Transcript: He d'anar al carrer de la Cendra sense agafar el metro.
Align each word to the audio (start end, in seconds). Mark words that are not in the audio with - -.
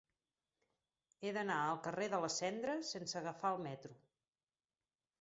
He 1.25 1.33
d'anar 1.35 1.59
al 1.67 1.79
carrer 1.89 2.09
de 2.15 2.23
la 2.25 2.33
Cendra 2.39 2.81
sense 2.95 3.23
agafar 3.23 3.55
el 3.57 3.65
metro. 3.71 3.99